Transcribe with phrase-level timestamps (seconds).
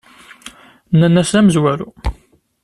[0.91, 1.89] Nnan-as: D amezwaru.